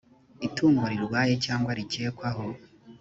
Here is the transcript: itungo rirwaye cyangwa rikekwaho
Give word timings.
itungo 0.47 0.83
rirwaye 0.91 1.33
cyangwa 1.45 1.71
rikekwaho 1.79 2.45